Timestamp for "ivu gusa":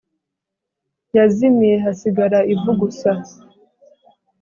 2.53-3.11